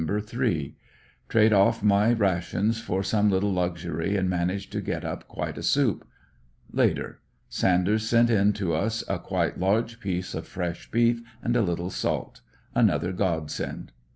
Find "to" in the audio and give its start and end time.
4.71-4.81, 8.53-8.73